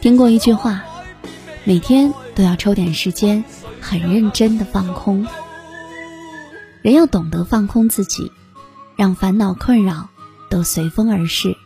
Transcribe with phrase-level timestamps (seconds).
[0.00, 0.82] 听过一句话，
[1.64, 3.44] 每天都要抽点时间，
[3.80, 5.26] 很认真的放空。
[6.82, 8.32] 人要懂得放空自己，
[8.96, 10.08] 让烦恼困扰
[10.50, 11.56] 都随风而逝，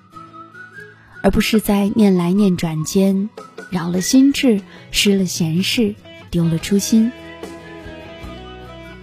[1.23, 3.31] 而不是在念来念转间，
[3.71, 4.61] 扰了心智，
[4.91, 5.95] 失了闲事，
[6.31, 7.11] 丢了初心。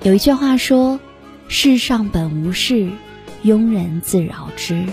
[0.03, 0.99] 有一句话说
[1.49, 2.91] ：“世上本无事，
[3.43, 4.85] 庸人自扰之。”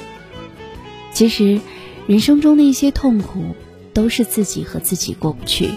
[1.13, 1.61] 其实，
[2.07, 3.55] 人生中的一些痛苦。
[3.93, 5.69] 都是自己和自己过不去。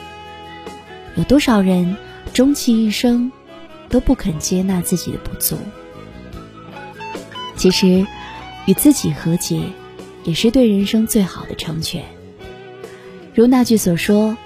[1.15, 1.97] 有多少人
[2.31, 3.31] 终其一生
[3.89, 5.57] 都不肯接纳自己的不足？
[7.55, 8.05] 其实，
[8.67, 9.63] 与自己和解
[10.23, 12.05] 也是对人生最好的成全。
[13.33, 14.37] 如那句所说：“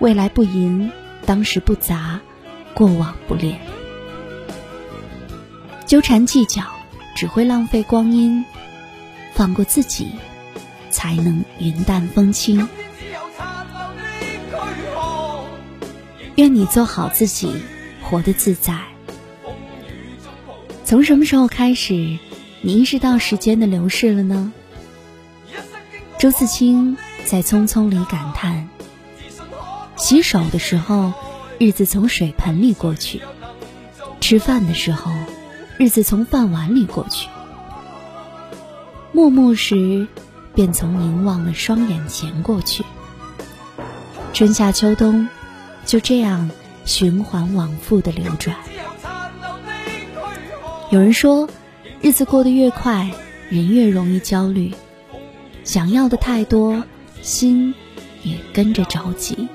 [0.00, 0.90] 未来不迎，
[1.24, 2.20] 当时不杂，
[2.74, 3.56] 过往不恋。”
[5.86, 6.64] 纠缠计较
[7.14, 8.44] 只会浪费光阴，
[9.40, 10.10] 放过自己，
[10.90, 12.68] 才能云淡风轻。
[16.34, 17.50] 愿你做好自己，
[18.02, 18.78] 活得自在。
[20.84, 22.18] 从什么时候开始，
[22.60, 24.52] 你意识到时间的流逝了呢？
[26.18, 28.68] 周自清在《匆匆》里感叹：
[29.96, 31.14] 洗手的时候，
[31.58, 33.20] 日子从水盆里过去；
[34.20, 35.10] 吃饭的时候，
[35.78, 37.30] 日子从饭碗里过去；
[39.12, 40.06] 默默时，
[40.54, 42.84] 便从凝望的双眼前过去。
[44.32, 45.28] 春夏秋冬。
[45.86, 46.50] 就这样
[46.84, 48.54] 循环往复的流转。
[50.90, 51.48] 有人说，
[52.00, 53.10] 日子过得越快，
[53.48, 54.72] 人越容易焦虑，
[55.64, 56.84] 想要的太多，
[57.22, 57.74] 心
[58.22, 59.48] 也跟着着急。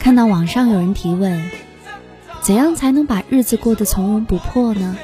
[0.00, 1.50] 看到网上有人提问，
[2.40, 4.96] 怎样才能把日子过得从容不迫呢？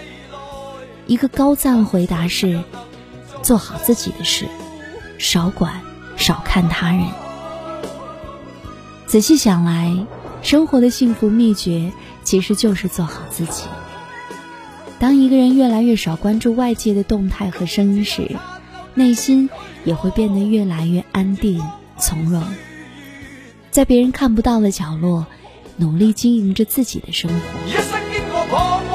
[1.06, 2.62] 一个高赞回答是：
[3.42, 4.46] 做好自己的事，
[5.18, 5.82] 少管，
[6.16, 7.06] 少看他人。
[9.06, 10.06] 仔细想来，
[10.42, 11.92] 生活的幸福秘诀
[12.22, 13.64] 其实就是做好自己。
[14.98, 18.36] 当一个人越来越少关注外界的动态和声音时，
[18.94, 19.50] 内心
[19.84, 21.62] 也会变得越来越安定
[21.98, 22.42] 从容，
[23.70, 25.26] 在别人看不到的角落，
[25.76, 28.93] 努力经营着自己的生活。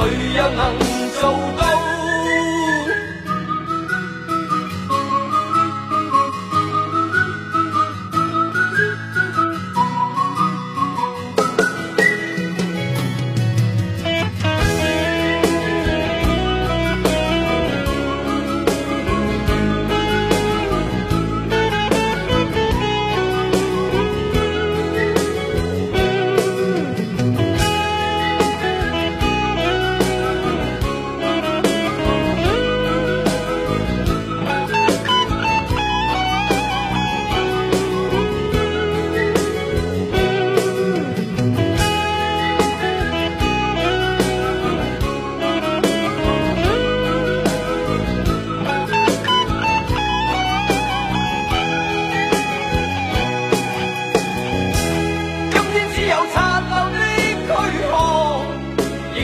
[0.00, 0.78] 谁又能
[1.20, 1.59] 做到？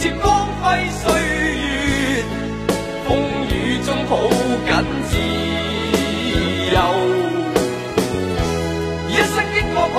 [0.00, 2.24] 接光辉岁月，
[3.06, 3.08] 风
[3.50, 4.16] 雨中抱
[4.64, 4.70] 紧
[5.10, 5.12] 自
[6.72, 6.76] 由。
[9.10, 9.98] 一生经过彷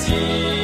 [0.00, 0.59] 辉岁月，风雨中抱紧自。